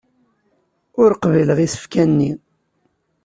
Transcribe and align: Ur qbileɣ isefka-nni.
Ur 1.01 1.11
qbileɣ 1.23 1.59
isefka-nni. 1.65 2.31